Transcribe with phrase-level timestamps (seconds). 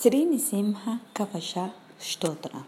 [0.00, 2.64] Sri Nisimha Kavasha Stotra.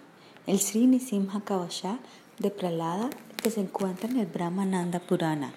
[0.49, 2.01] El Sri Nisimha Kavasha
[2.41, 3.09] de Pralada
[3.41, 5.53] que se encuentra en el Brahmananda Purana.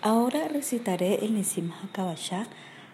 [0.00, 2.46] Ahora recitaré el Nisimha Kavasha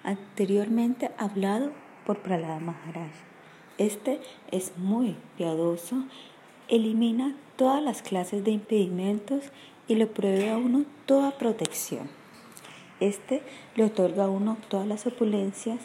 [0.03, 1.71] anteriormente hablado
[2.05, 3.13] por Pralada Maharaj.
[3.79, 4.21] Este
[4.51, 6.03] es muy piadoso,
[6.67, 9.45] elimina todas las clases de impedimentos
[9.87, 12.11] y le provee a uno toda protección.
[12.99, 13.45] Este
[13.77, 15.79] le otorga a uno todas las opulencias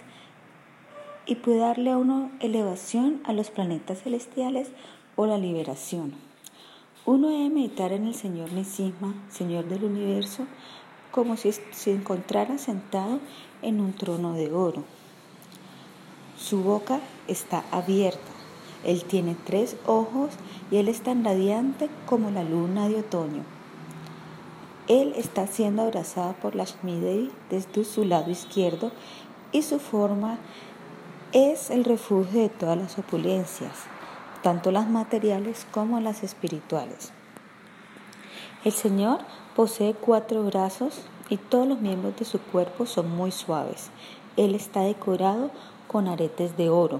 [1.32, 4.68] y puede darle a uno elevación a los planetas celestiales
[5.16, 6.14] o la liberación.
[7.06, 10.46] Uno debe meditar en el Señor Nisima, Señor del universo,
[11.10, 13.20] como si se encontrara sentado
[13.62, 14.84] en un trono de oro.
[16.38, 17.00] Su boca
[17.30, 18.20] está abierta,
[18.84, 20.32] él tiene tres ojos
[20.70, 23.44] y él es tan radiante como la luna de otoño.
[24.90, 28.92] Él está siendo abrazado por Lashmi Devi desde su lado izquierdo
[29.54, 30.38] y su forma
[31.34, 33.72] es el refugio de todas las opulencias,
[34.44, 37.14] tanto las materiales como las espirituales.
[38.66, 39.20] El Señor
[39.56, 43.92] posee cuatro brazos y todos los miembros de su cuerpo son muy suaves.
[44.36, 45.52] Él está decorado
[45.88, 47.00] con aretes de oro.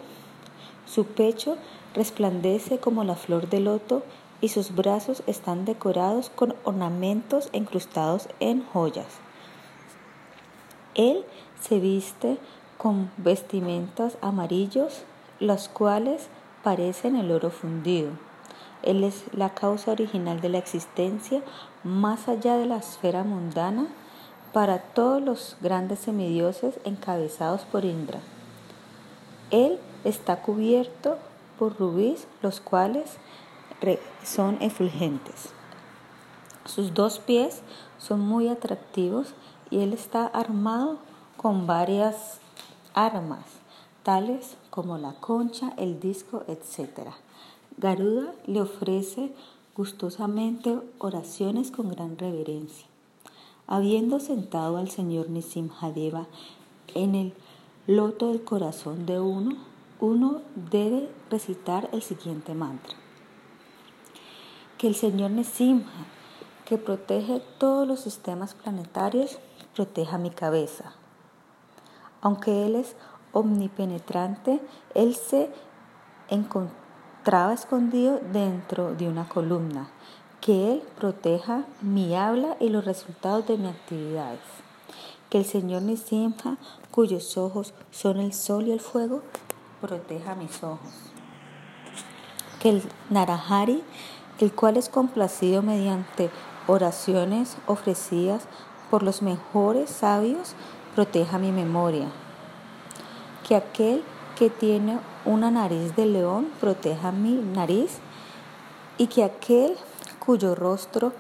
[0.86, 1.58] Su pecho
[1.94, 4.04] resplandece como la flor de loto
[4.40, 9.20] y sus brazos están decorados con ornamentos incrustados en joyas.
[10.96, 11.26] Él
[11.62, 12.38] se viste
[12.82, 15.04] con vestimentas amarillos,
[15.40, 16.30] los cuales
[16.64, 18.10] parecen el oro fundido.
[18.82, 21.44] Él es la causa original de la existencia
[21.84, 23.86] más allá de la esfera mundana
[24.52, 28.20] para todos los grandes semidioses encabezados por Indra.
[29.52, 31.20] Él está cubierto
[31.60, 33.18] por rubíes, los cuales
[34.24, 35.50] son efulgentes.
[36.66, 37.62] Sus dos pies
[38.00, 39.36] son muy atractivos
[39.70, 40.98] y él está armado
[41.38, 42.41] con varias
[42.94, 43.46] armas,
[44.04, 47.10] tales como la concha, el disco, etc.
[47.78, 49.34] Garuda le ofrece
[49.76, 52.88] gustosamente oraciones con gran reverencia.
[53.68, 56.28] Habiendo sentado al señor Nisimhadeva
[56.94, 57.34] en el
[57.88, 59.56] loto del corazón de uno,
[60.00, 62.96] uno debe recitar el siguiente mantra.
[64.78, 66.08] Que el señor Nisimha,
[66.66, 69.38] que protege todos los sistemas planetarios,
[69.76, 70.96] proteja mi cabeza
[72.22, 72.96] aunque Él es
[73.34, 74.62] omnipenetrante,
[74.94, 75.50] Él se
[76.30, 79.90] encontraba escondido dentro de una columna.
[80.40, 84.40] Que Él proteja mi habla y los resultados de mis actividades.
[85.30, 86.58] Que el Señor Nisimha,
[86.90, 89.22] cuyos ojos son el sol y el fuego,
[89.80, 90.90] proteja mis ojos.
[92.60, 93.84] Que el Narahari,
[94.40, 96.30] el cual es complacido mediante
[96.68, 98.44] oraciones ofrecidas
[98.90, 100.56] por los mejores sabios,
[100.96, 102.08] proteja mi memoria.
[103.48, 104.04] Que aquel
[104.38, 108.00] que tiene una nariz de león proteja mi nariz
[108.98, 109.76] y que aquel
[110.20, 111.14] cuyo rostro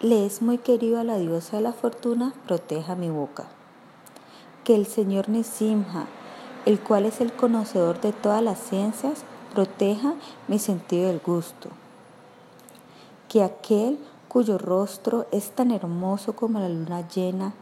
[0.00, 3.46] le es muy querido a la diosa de la fortuna proteja mi boca.
[4.64, 6.06] Que el Señor Nisimha,
[6.66, 10.14] el cual es el conocedor de todas las ciencias, proteja
[10.48, 11.68] mi sentido del gusto.
[13.28, 13.98] Que aquel
[14.28, 17.52] cuyo rostro es tan hermoso como la luna llena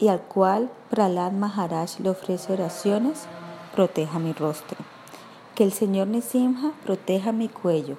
[0.00, 3.26] y al cual Prahlad Maharaj le ofrece oraciones,
[3.74, 4.78] proteja mi rostro.
[5.54, 7.96] Que el Señor Nisimha proteja mi cuello.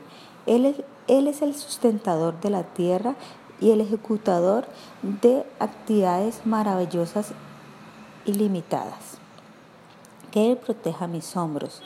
[0.47, 3.16] Él es, él es el sustentador de la tierra
[3.59, 4.66] y el ejecutador
[5.03, 7.34] de actividades maravillosas
[8.25, 9.19] y limitadas.
[10.31, 11.83] Que Él proteja mis hombros.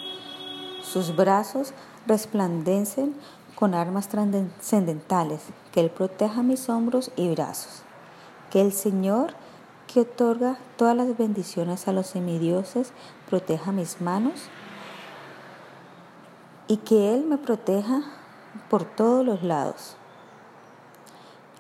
[0.82, 1.74] Sus brazos
[2.08, 3.16] resplandecen
[3.56, 5.42] con armas trascendentales.
[5.74, 7.82] Que Él proteja mis hombros y brazos.
[8.52, 9.34] Que el Señor
[9.88, 12.92] que otorga todas las bendiciones a los semidioses,
[13.30, 14.50] proteja mis manos
[16.68, 18.02] y que Él me proteja
[18.70, 19.96] por todos los lados.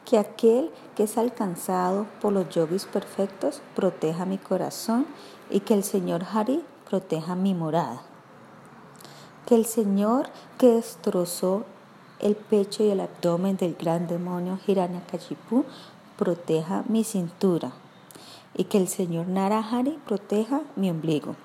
[0.05, 5.05] Que aquel que es alcanzado por los yogis perfectos proteja mi corazón
[5.49, 8.01] y que el Señor Hari proteja mi morada.
[9.45, 11.65] Que el Señor que destrozó
[12.19, 15.65] el pecho y el abdomen del gran demonio Hiranyakashipu
[16.17, 17.71] proteja mi cintura
[18.55, 21.35] y que el Señor Narahari proteja mi ombligo.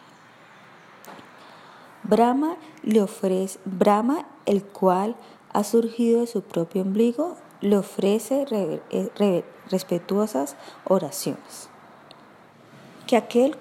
[2.03, 5.17] Brahma le ofrece, Brahma, el cual
[5.53, 11.69] ha surgido de su propio ombligo, le ofrece eh, respetuosas oraciones.
[13.07, 13.57] Que aquel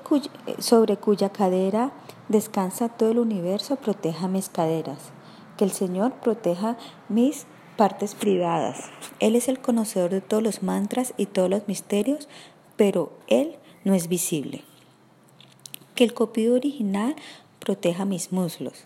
[0.60, 1.92] sobre cuya cadera
[2.28, 5.10] descansa todo el universo proteja mis caderas.
[5.58, 6.78] Que el Señor proteja
[7.10, 8.90] mis partes privadas.
[9.20, 12.28] Él es el conocedor de todos los mantras y todos los misterios
[12.80, 14.64] pero él no es visible.
[15.96, 17.14] Que el copido original
[17.60, 18.86] proteja mis muslos,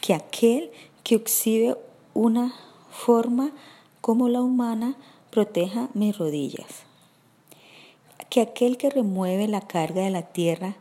[0.00, 0.72] que aquel
[1.04, 1.76] que exhibe
[2.14, 2.52] una
[2.90, 3.52] forma
[4.00, 4.96] como la humana
[5.30, 6.82] proteja mis rodillas,
[8.28, 10.74] que aquel que remueve la carga de la tierra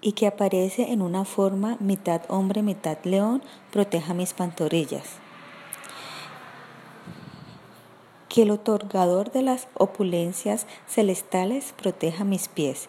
[0.00, 3.40] y que aparece en una forma mitad hombre, mitad león,
[3.70, 5.27] proteja mis pantorrillas.
[8.38, 12.88] Que el otorgador de las opulencias celestiales proteja mis pies.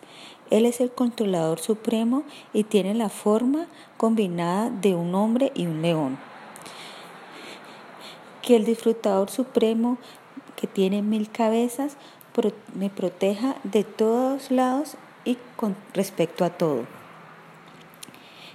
[0.52, 2.22] Él es el controlador supremo
[2.54, 3.66] y tiene la forma
[3.98, 6.20] combinada de un hombre y un león.
[8.44, 9.98] Que el disfrutador supremo
[10.56, 11.98] que tiene mil cabezas
[12.76, 16.86] me proteja de todos lados y con respecto a todo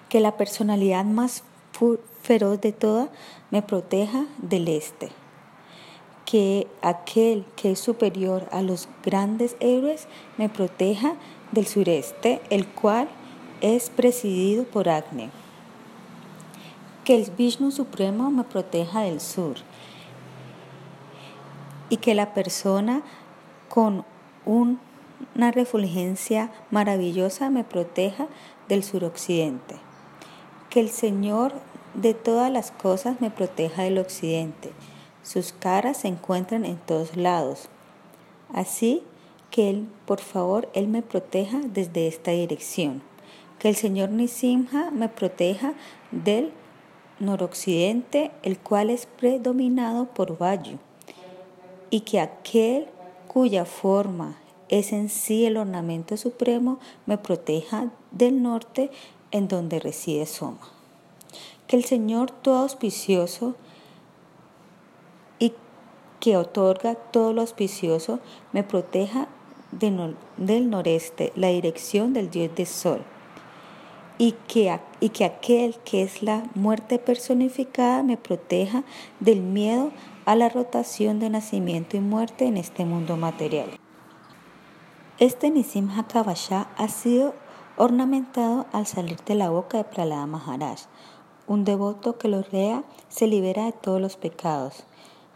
[0.09, 1.43] que la personalidad más
[2.23, 3.09] feroz de toda
[3.51, 5.11] me proteja del este,
[6.25, 11.15] que aquel que es superior a los grandes héroes me proteja
[11.53, 13.09] del sureste, el cual
[13.61, 15.31] es presidido por Agni,
[17.05, 19.57] que el Vishnu Supremo me proteja del sur
[21.89, 23.03] y que la persona
[23.69, 24.05] con
[24.47, 28.27] una refulgencia maravillosa me proteja
[28.69, 29.77] del suroccidente.
[30.71, 31.53] Que el Señor
[31.95, 34.73] de todas las cosas me proteja del occidente.
[35.25, 37.69] Sus caras se encuentran en todos lados.
[38.53, 39.03] Así
[39.51, 43.03] que Él, por favor, Él me proteja desde esta dirección.
[43.59, 45.73] Que el Señor Nisimha me proteja
[46.11, 46.53] del
[47.21, 50.79] noroccidente, el cual es predominado por Vayu.
[51.89, 52.87] Y que aquel
[53.27, 54.37] cuya forma
[54.69, 58.91] es en sí el ornamento supremo me proteja del norte,
[59.31, 60.69] en donde reside Soma.
[61.67, 63.55] Que el Señor todo auspicioso
[65.39, 65.53] y
[66.21, 68.21] que otorga todo lo auspicioso
[68.53, 69.29] me proteja
[69.73, 73.03] del noreste, la dirección del Dios del Sol.
[74.17, 78.85] Y que, y que aquel que es la muerte personificada me proteja
[79.19, 79.91] del miedo
[80.25, 83.69] a la rotación de nacimiento y muerte en este mundo material.
[85.19, 87.35] Este Nisim Hakavasha ha sido
[87.77, 90.81] ornamentado al salir de la boca de Pralada Maharaj.
[91.47, 94.85] Un devoto que lo lea se libera de todos los pecados.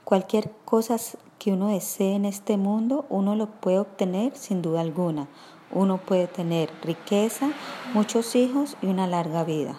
[0.09, 0.97] Cualquier cosa
[1.39, 5.29] que uno desee en este mundo, uno lo puede obtener sin duda alguna.
[5.71, 7.51] Uno puede tener riqueza,
[7.93, 9.79] muchos hijos y una larga vida.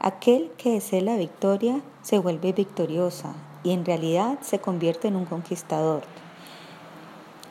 [0.00, 5.26] Aquel que desee la victoria se vuelve victoriosa y en realidad se convierte en un
[5.26, 6.02] conquistador.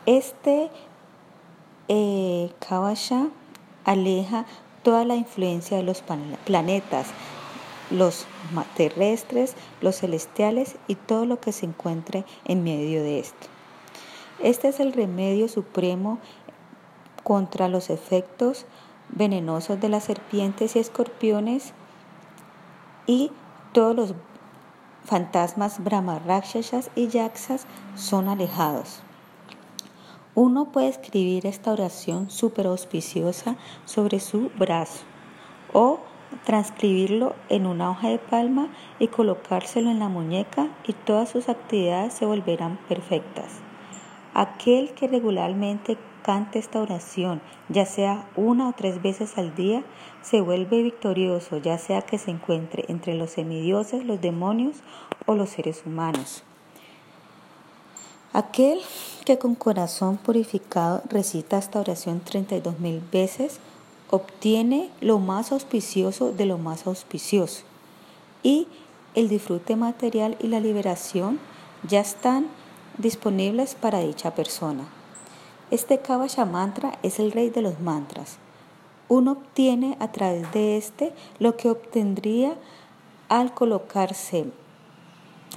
[0.05, 0.69] Este
[1.87, 3.29] eh, Kavasha
[3.85, 4.45] aleja
[4.83, 6.03] toda la influencia de los
[6.43, 7.07] planetas,
[7.91, 8.25] los
[8.75, 13.47] terrestres, los celestiales y todo lo que se encuentre en medio de esto.
[14.39, 16.19] Este es el remedio supremo
[17.23, 18.65] contra los efectos
[19.09, 21.73] venenosos de las serpientes y escorpiones
[23.05, 23.31] y
[23.73, 24.13] todos los
[25.03, 26.21] fantasmas Brahma
[26.95, 27.65] y Yaksas
[27.95, 29.01] son alejados.
[30.33, 35.01] Uno puede escribir esta oración súper auspiciosa sobre su brazo
[35.73, 35.99] o
[36.45, 38.67] transcribirlo en una hoja de palma
[38.99, 43.59] y colocárselo en la muñeca y todas sus actividades se volverán perfectas.
[44.33, 49.83] Aquel que regularmente cante esta oración, ya sea una o tres veces al día,
[50.21, 54.77] se vuelve victorioso, ya sea que se encuentre entre los semidioses, los demonios
[55.25, 56.43] o los seres humanos.
[58.33, 58.79] Aquel
[59.25, 63.59] que con corazón purificado recita esta oración 32 mil veces,
[64.12, 67.63] obtiene lo más auspicioso de lo más auspicioso.
[68.44, 68.68] Y
[69.15, 71.39] el disfrute material y la liberación
[71.88, 72.48] ya están
[72.98, 74.86] disponibles para dicha persona.
[75.72, 78.38] Este Kavasha mantra es el rey de los mantras.
[79.08, 82.56] Uno obtiene a través de este lo que obtendría
[83.30, 84.46] al colocarse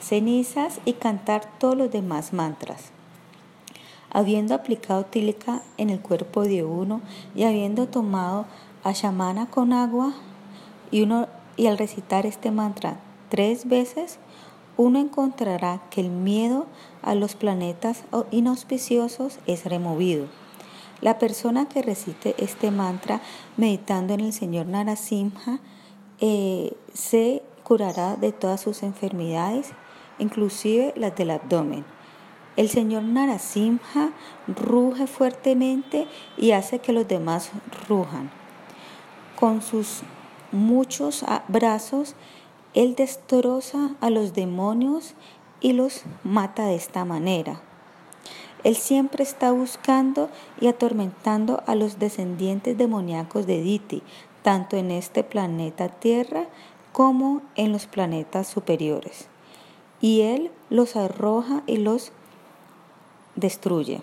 [0.00, 2.93] cenizas y cantar todos los demás mantras.
[4.14, 7.02] Habiendo aplicado tílica en el cuerpo de uno
[7.34, 8.46] y habiendo tomado
[8.82, 10.14] a shamana con agua
[10.90, 11.28] y, uno,
[11.58, 14.18] y al recitar este mantra tres veces,
[14.78, 16.66] uno encontrará que el miedo
[17.02, 20.26] a los planetas inauspiciosos es removido.
[21.02, 23.20] La persona que recite este mantra
[23.58, 25.60] meditando en el Señor Narasimha
[26.20, 29.74] eh, se curará de todas sus enfermedades
[30.18, 31.84] inclusive las del abdomen.
[32.56, 34.12] El señor Narasimha
[34.46, 36.06] ruge fuertemente
[36.36, 37.50] y hace que los demás
[37.88, 38.30] rujan.
[39.38, 40.02] Con sus
[40.52, 42.14] muchos brazos,
[42.74, 45.14] él destroza a los demonios
[45.60, 47.60] y los mata de esta manera.
[48.62, 50.30] Él siempre está buscando
[50.60, 54.02] y atormentando a los descendientes demoníacos de Diti,
[54.42, 56.46] tanto en este planeta Tierra
[56.92, 59.26] como en los planetas superiores.
[60.00, 62.12] Y Él los arroja y los
[63.36, 64.00] destruye.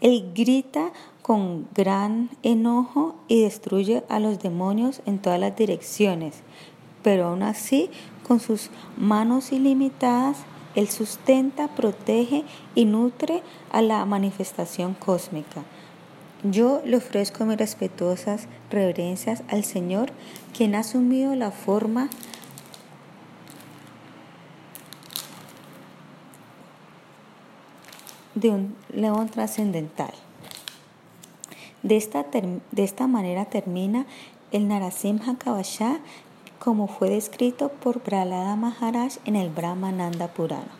[0.00, 6.36] Él grita con gran enojo y destruye a los demonios en todas las direcciones,
[7.02, 7.90] pero aún así,
[8.26, 10.38] con sus manos ilimitadas,
[10.74, 12.44] Él sustenta, protege
[12.74, 15.64] y nutre a la manifestación cósmica.
[16.42, 20.10] Yo le ofrezco mis respetuosas reverencias al Señor,
[20.56, 22.08] quien ha asumido la forma
[28.34, 30.12] de un león trascendental.
[31.82, 34.06] De esta, de esta manera termina
[34.52, 36.00] el Narasimha Kavasha
[36.58, 40.79] como fue descrito por Prahlada Maharaj en el Brahmananda Purana.